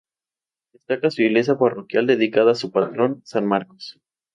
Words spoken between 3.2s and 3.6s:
San